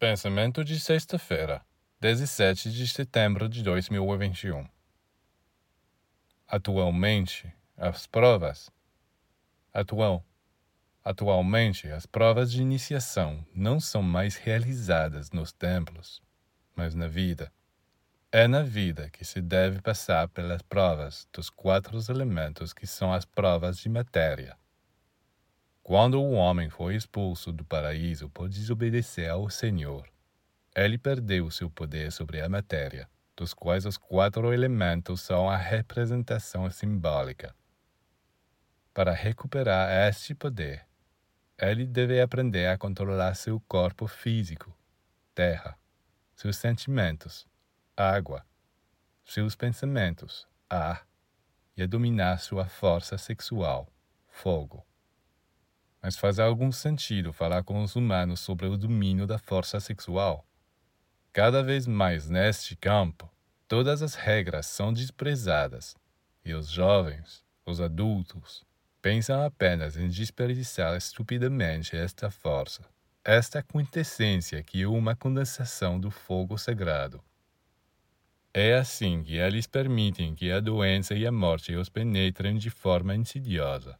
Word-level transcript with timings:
Pensamento 0.00 0.64
de 0.64 0.80
sexta-feira, 0.80 1.60
17 2.00 2.72
de 2.72 2.88
setembro 2.88 3.46
de 3.50 3.62
2021. 3.62 4.66
Atualmente, 6.48 7.52
as 7.76 8.06
provas. 8.06 8.70
Atual. 9.74 10.24
Atualmente, 11.04 11.86
as 11.90 12.06
provas 12.06 12.50
de 12.50 12.62
iniciação 12.62 13.46
não 13.54 13.78
são 13.78 14.02
mais 14.02 14.36
realizadas 14.36 15.32
nos 15.32 15.52
templos, 15.52 16.22
mas 16.74 16.94
na 16.94 17.06
vida. 17.06 17.52
É 18.32 18.48
na 18.48 18.62
vida 18.62 19.10
que 19.10 19.22
se 19.22 19.42
deve 19.42 19.82
passar 19.82 20.30
pelas 20.30 20.62
provas 20.62 21.28
dos 21.30 21.50
quatro 21.50 21.98
elementos 22.08 22.72
que 22.72 22.86
são 22.86 23.12
as 23.12 23.26
provas 23.26 23.76
de 23.76 23.90
matéria. 23.90 24.56
Quando 25.82 26.22
o 26.22 26.32
homem 26.32 26.68
foi 26.68 26.94
expulso 26.94 27.50
do 27.50 27.64
paraíso 27.64 28.28
por 28.28 28.48
desobedecer 28.48 29.30
ao 29.30 29.48
Senhor, 29.50 30.06
ele 30.76 30.98
perdeu 30.98 31.50
seu 31.50 31.70
poder 31.70 32.12
sobre 32.12 32.40
a 32.40 32.48
matéria, 32.48 33.08
dos 33.34 33.54
quais 33.54 33.86
os 33.86 33.96
quatro 33.96 34.52
elementos 34.52 35.22
são 35.22 35.48
a 35.48 35.56
representação 35.56 36.70
simbólica. 36.70 37.54
Para 38.92 39.12
recuperar 39.12 39.90
este 40.08 40.34
poder, 40.34 40.86
ele 41.58 41.86
deve 41.86 42.20
aprender 42.20 42.66
a 42.66 42.78
controlar 42.78 43.34
seu 43.34 43.58
corpo 43.60 44.06
físico, 44.06 44.76
terra, 45.34 45.76
seus 46.36 46.56
sentimentos, 46.56 47.46
água, 47.96 48.46
seus 49.24 49.56
pensamentos, 49.56 50.46
ar, 50.68 51.06
e 51.76 51.82
a 51.82 51.86
dominar 51.86 52.38
sua 52.38 52.66
força 52.66 53.16
sexual, 53.16 53.88
fogo 54.28 54.86
mas 56.02 56.16
faz 56.16 56.38
algum 56.38 56.72
sentido 56.72 57.32
falar 57.32 57.62
com 57.62 57.82
os 57.82 57.96
humanos 57.96 58.40
sobre 58.40 58.66
o 58.66 58.76
domínio 58.76 59.26
da 59.26 59.38
força 59.38 59.78
sexual. 59.80 60.46
Cada 61.32 61.62
vez 61.62 61.86
mais 61.86 62.28
neste 62.28 62.74
campo, 62.74 63.30
todas 63.68 64.02
as 64.02 64.14
regras 64.14 64.66
são 64.66 64.92
desprezadas, 64.92 65.96
e 66.44 66.54
os 66.54 66.68
jovens, 66.68 67.44
os 67.64 67.80
adultos, 67.80 68.64
pensam 69.00 69.44
apenas 69.44 69.96
em 69.96 70.08
desperdiçar 70.08 70.96
estupidamente 70.96 71.96
esta 71.96 72.30
força, 72.30 72.84
esta 73.24 73.62
quintessência 73.62 74.62
que 74.62 74.82
é 74.82 74.88
uma 74.88 75.14
condensação 75.14 76.00
do 76.00 76.10
fogo 76.10 76.58
sagrado. 76.58 77.22
É 78.52 78.74
assim 78.74 79.22
que 79.22 79.36
eles 79.36 79.66
permitem 79.68 80.34
que 80.34 80.50
a 80.50 80.58
doença 80.58 81.14
e 81.14 81.24
a 81.24 81.30
morte 81.30 81.74
os 81.76 81.88
penetrem 81.88 82.58
de 82.58 82.68
forma 82.68 83.14
insidiosa. 83.14 83.96